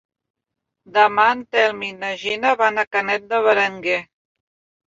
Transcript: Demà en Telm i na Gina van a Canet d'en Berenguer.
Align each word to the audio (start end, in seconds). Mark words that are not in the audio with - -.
Demà 0.95 1.25
en 1.33 1.43
Telm 1.57 1.83
i 1.89 1.91
na 1.99 2.11
Gina 2.23 2.57
van 2.63 2.85
a 2.85 2.87
Canet 2.97 3.31
d'en 3.35 3.47
Berenguer. 3.51 4.03